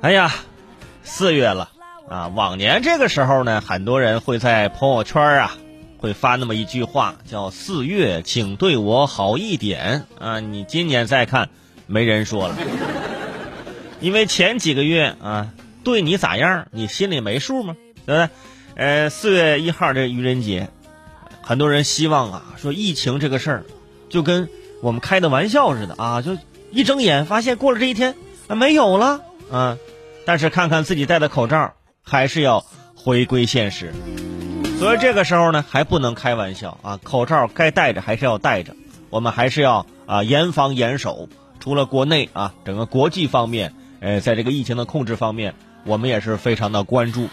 [0.00, 0.32] 哎呀，
[1.02, 1.70] 四月了
[2.08, 2.28] 啊！
[2.28, 5.56] 往年这个时候呢，很多人会在朋友圈啊，
[5.98, 10.38] 会发那么一句话，叫“四月，请对我好一点”啊。
[10.38, 11.48] 你今年再看，
[11.88, 12.56] 没人说了，
[14.00, 15.52] 因为前几个月啊，
[15.82, 17.74] 对你咋样，你心里没数吗？
[18.06, 18.28] 对不对？
[18.76, 20.68] 呃，四月一号这愚人节，
[21.42, 23.64] 很多人希望啊，说疫情这个事儿，
[24.08, 24.48] 就跟
[24.80, 26.38] 我们开的玩笑似的啊，就
[26.70, 28.14] 一睁眼发现过了这一天
[28.46, 29.22] 啊，没有了。
[29.50, 29.78] 嗯，
[30.28, 31.72] 但是看看自己戴的口罩，
[32.02, 32.62] 还是要
[32.94, 33.94] 回归现实。
[34.78, 37.00] 所以这个时候呢，还不能开玩笑啊！
[37.02, 38.76] 口罩该戴着还是要戴着，
[39.08, 41.30] 我们还是要啊严防严守。
[41.60, 45.54] 除了国内啊，整个国际方面，呃，在这个疫情的控制方面，
[45.84, 47.30] 我们也是非常的关注。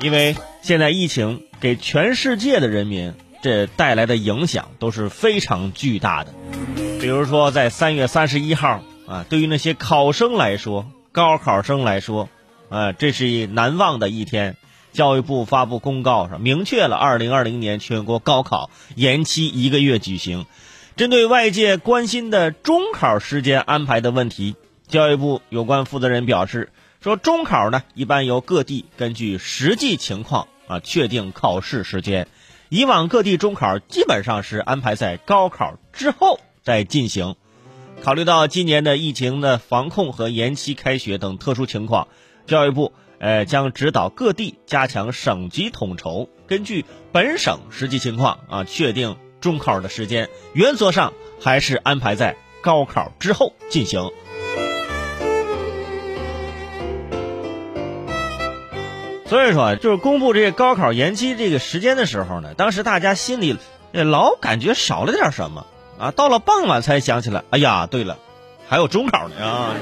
[0.00, 6.32] 因为现在疫情给全世界的人民这带来的影响都是非常巨大的。
[6.98, 12.28] 比如说，在三月三十一号啊，对于那些考生来说，高考生来说，
[12.68, 14.54] 呃，这是一难忘的一天。
[14.92, 20.44] 教育部发布公告上明确了，二零二零年全国高考延期一个月举行。
[20.94, 24.56] 针对外界关心的中考时间安排的问题，
[24.88, 26.70] 教育部有关负责人表示
[27.02, 32.28] 说，中考呢一般由各地根据实际情况啊确定考试时间。
[32.68, 37.36] 以往各地中考基本上是安排在高考之后再进行。
[38.02, 42.06] 考虑到今年的疫情的防控和延期开学等特殊情况，
[42.46, 54.08] 教育部呃将指导各地加强省级统筹，根据本省实际情况啊确定中考的时间，原则上还是安排在高考之后进行。
[59.26, 63.56] 所以说，就是公布这个高考延期这个时间的时候呢，当时大家心里
[63.90, 65.66] 老感觉少了点什么。
[65.98, 68.18] 啊，到了傍晚才想起来，哎呀，对了，
[68.68, 69.74] 还有中考呢啊！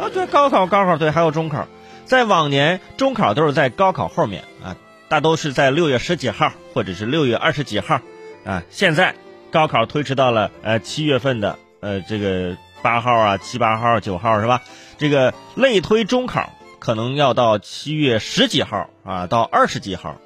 [0.00, 1.66] 啊，对，高考，高考，对，还有中考。
[2.04, 4.76] 在往年，中考都是在高考后面啊，
[5.08, 8.00] 大都是在六月十几号或者是六月二十几号
[8.44, 8.62] 啊。
[8.70, 9.14] 现在
[9.50, 14.62] 高考推迟到了呃七月份的呃这个八号啊，七八号、九号是吧？
[14.98, 20.16] 这个类推中考可能要到七月十几号啊，到二十几号。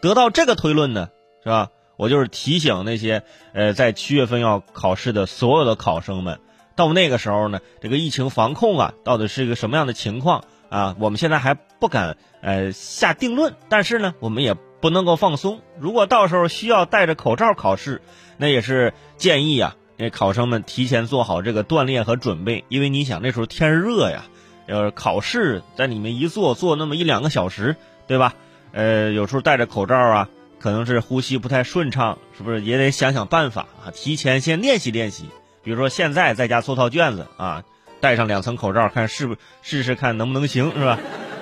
[0.00, 1.10] 得到这个推论呢，
[1.44, 1.68] 是吧？
[2.00, 3.22] 我就是提醒那些
[3.52, 6.40] 呃在七月份要考试的所有的考生们，
[6.74, 10.96] 到那个时候呢，这个疫情防控啊，到底是一个什么样的情况啊？
[10.98, 15.60] 我们现在还不敢呃下定论，但是呢，我们也不能够放松。
[15.78, 18.00] 如果到时候需要戴着口罩考试，
[18.38, 24.24] 那也是建议啊，那考生们提前做好这个锻炼和准备，因为你想那时候天热呀，
[24.66, 28.32] 要考试在里面一坐坐那么一两个小时，对吧？
[28.72, 30.30] 呃，有时候戴着口罩啊。
[30.60, 33.90] 可能是呼吸不太顺畅，是不是也得想想办法啊？
[33.94, 35.24] 提前先练习练习，
[35.64, 37.64] 比如说现在在家做套卷子啊，
[37.98, 40.98] 戴上两层口罩，看是不试试看能不能行，是吧？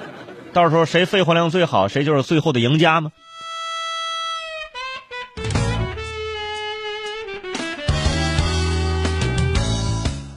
[0.54, 3.12] 到时候谁肺活量最好，谁就是最后的赢家嘛。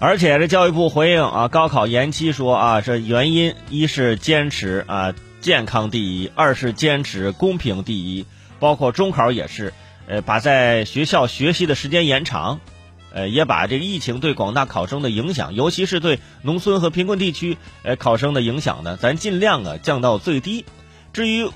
[0.00, 8.26] 而且这教育部回应啊，高考延期说啊，这原因一是坚持啊健康第一，二是坚持公平第一。
[8.64, 9.74] 包括中考也是，
[10.08, 12.60] 呃，把在学校学习的时间延长，
[13.12, 20.64] 呃，也把这个疫情对广大考生的影响，尤其是对农村和贫困地区呃考生的影响呢，咱尽量啊降到最低。
[21.12, 21.46] 至于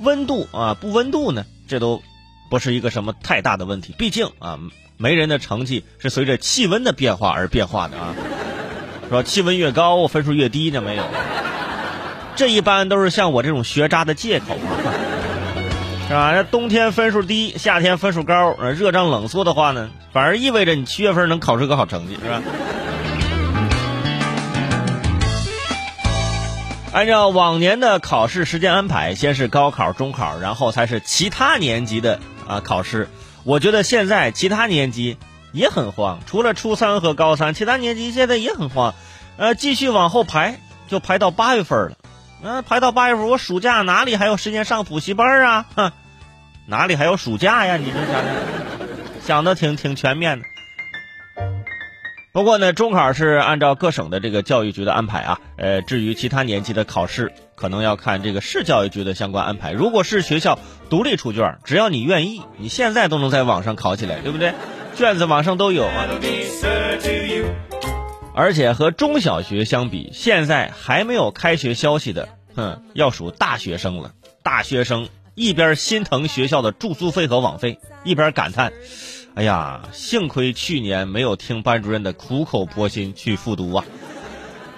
[0.00, 2.02] 温度啊不温度呢，这都
[2.50, 3.94] 不是一个什么太大的问题。
[3.96, 4.58] 毕竟啊，
[4.98, 8.14] 没人的成绩是随着气温的变化而变化的啊，
[9.08, 11.04] 说气温越高分数越低呢没有，
[12.36, 15.07] 这一般都是像我这种学渣的借口啊。
[16.08, 16.32] 是吧？
[16.32, 22.42] 那冬天分数低，夏天分数高，热胀冷缩的话呢，反而意味着你七月份能考出个好成绩，是吧？
[26.94, 32.18] 按照往年的考试时间安排，先是高考、中考，然后才是其他年级的
[32.48, 33.10] 啊考试。
[33.44, 35.18] 我觉得现在其他年级
[35.52, 38.94] 也很慌，除了初三和高三，其他年级现在也很慌。
[39.36, 40.58] 呃，继续往后排，
[40.88, 41.96] 就排到八月份了。
[42.42, 45.66] 嗯，排到八月份，我暑假哪里还有时间上补习班啊？
[45.74, 45.92] 哼，
[46.66, 47.76] 哪里还有暑假呀？
[47.76, 48.24] 你这想想，
[49.24, 50.44] 想的挺挺全面的。
[52.30, 55.40] 不过呢，中考是按照各省的这个教育局的安排啊。
[55.56, 59.72] 呃，至于其他年级的考试，可能要看这个市教育局的相关安排。
[59.72, 60.56] 如果是学校
[60.88, 64.52] 独立出卷，只要你愿意，你现在都能在网上考起来，对不对？
[64.94, 66.06] 卷子网上都有啊。
[68.34, 72.28] 而且和中小学相比，现在还没有开学消息的，
[72.58, 74.12] 嗯，要数大学生了。
[74.42, 78.72] 大学生一边心疼学校的住宿费和网费，一边感叹
[79.36, 83.84] ：“哎呀，幸亏去年没有听班主任的苦口婆心去复读啊！”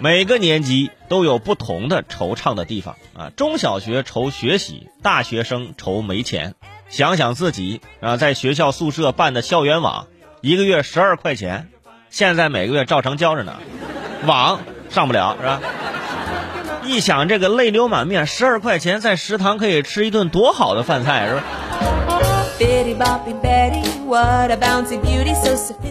[0.00, 3.30] 每个年级都有不同的惆怅的地方啊。
[3.36, 6.54] 中小学愁学习，大学生愁没钱。
[6.88, 10.06] 想想自己啊，在学校宿舍办的校园网，
[10.40, 11.68] 一个月十二块钱，
[12.08, 13.58] 现在每个月照常交着呢，
[14.24, 15.60] 网上不了是吧？
[16.86, 21.42] 一想这个泪流满面，十二块钱在食堂可以吃一顿多好的饭菜是吧？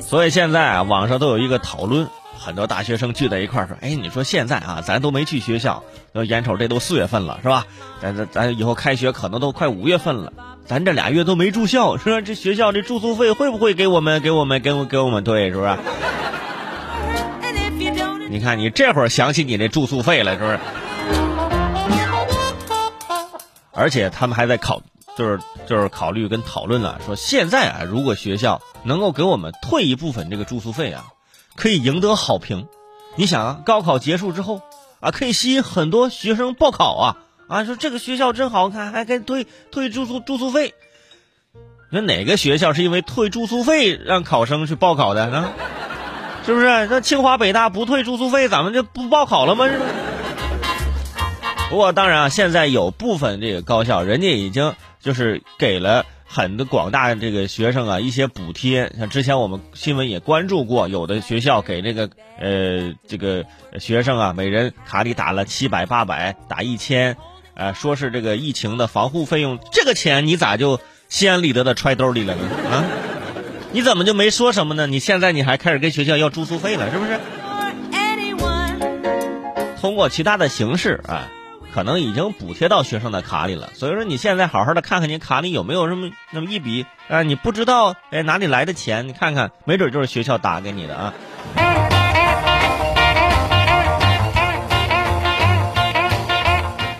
[0.01, 2.07] 所以现在啊，网上都有一个讨论，
[2.39, 5.83] 很多大学生聚在一块儿说：“哎，你说现在啊，咱都没去学校，
[6.13, 7.65] 眼瞅这都四月份了是吧？
[8.01, 10.33] 咱咱咱以后开学可能都快五月份了，
[10.65, 15.77] 咱这俩月都没住校，说这学校这住宿费会不会给我们给我们给我给我们退是不是？
[18.27, 20.57] 你看你这会儿想起你那住宿费了是不是？
[23.75, 24.81] 而且他们还在考。”
[25.17, 31.05] 就是就是考虑跟讨论了，说现在啊，如果学校能够给我们退一部分这个住宿费啊，
[31.55, 32.67] 可以赢得好评。
[33.15, 34.61] 你想啊，高考结束之后
[34.99, 37.17] 啊，可以吸引很多学生报考啊
[37.47, 40.73] 啊，说这个学校真好看，还给退退住宿住宿费。
[41.89, 45.49] 那哪个学校是因为退住宿费让考生去报考的呢？
[46.45, 46.87] 是不是？
[46.87, 49.65] 那清华北大不退住宿费，咱们就不报考了吗？
[51.69, 54.73] 不过当然啊，现在有部分这个高校，人家已经。
[55.05, 62.09] 就是给了很多广大这个学生啊一些补贴，像之前我们新闻也关注过，有的学校给这个
[62.39, 63.45] 呃这个
[63.77, 67.15] 学生啊每人卡里打了七百八百打一千，
[67.53, 72.41] 呃说是这个疫情的防护费用，这个钱你咋就心安理得的揣兜里了呢？
[72.71, 72.83] 啊，
[73.73, 74.87] 你怎么就没说什么呢？
[74.87, 77.19] 你现在你还开始跟学校要住宿费了，是不是？
[79.79, 81.29] 通过其他的形式啊。
[81.75, 91.13] 可能已经补贴到学生的卡里了，所以说你现在好好的看看你卡里有没有什么那么一笔啊，你不知道哎哪里来的钱，你看看，没准就是学校打给你的啊。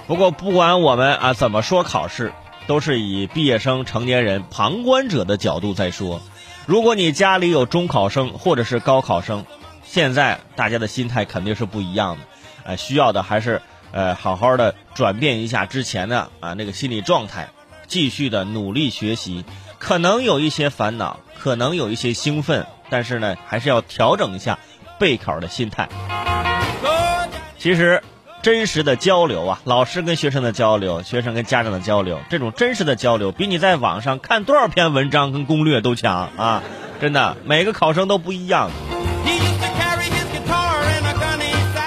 [0.08, 2.34] 不过不管我们啊怎么说考试，
[2.68, 6.22] 都是以毕业生、成年人、旁观者的角度在说。
[6.66, 9.46] 如果你家里有中考生或者是高考生，
[9.86, 12.24] 现在大家的心态肯定是不一样的，
[12.66, 13.62] 呃，需要的还是。
[13.96, 17.48] 呃，好好的转变一下之前的啊那个心理状态，
[17.88, 19.46] 继续的努力学习，
[19.80, 24.60] 可能有一些烦恼，可能有一些兴奋，但是呢，还是要调整一下
[25.00, 25.88] 备考的心态。
[27.58, 28.04] 其实，
[28.42, 36.62] 真实的交流啊，老师跟学生的交流，学生跟家长的交流，这种真实的交流，比你在网上看多少篇文章跟攻略都强啊！
[37.00, 38.70] 真的，每个考生都不一样。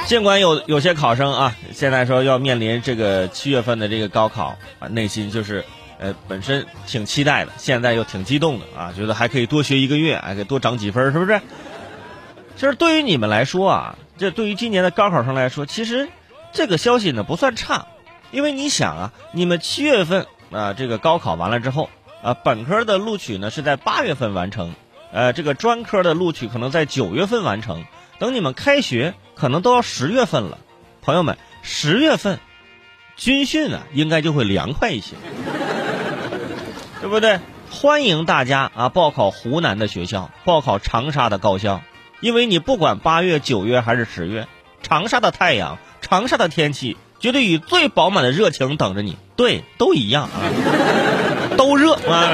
[0.08, 5.62] 尽管有有些考生啊，现在说要面临这个七月份的这个高考啊，内心就是，
[5.99, 11.38] 呃，本身挺期待的，现在又挺激动的啊，觉得还可以多学一个月，还可以多涨几分，是不是？
[12.56, 16.08] 其实对于你们来说啊，这对于今年的高考生来说，其实
[16.52, 17.87] 这个消息呢不算差，
[18.31, 21.90] 因为你想啊，你们七月份啊这个高考完了之后
[22.22, 24.75] 啊，本科的录取呢是在八月份完成，
[25.12, 27.84] 呃，这个专科的录取可能在九月份完成。
[28.19, 30.59] 等你们开学，可能都要十月份了，
[31.03, 32.41] 朋友们，十月份
[33.17, 35.15] 军训啊，应该就会凉快一些，
[37.00, 37.38] 对不对？
[37.70, 41.82] 欢迎大家啊，报考湖南的学校，报考长沙的高校，
[42.20, 44.49] 因为你不管八月、九月还是十月，
[44.82, 49.16] 长沙的太阳、长沙的天气，绝对以最饱满的热情等着你。
[49.37, 50.40] 对，都一样啊，
[51.57, 52.33] 都热啊。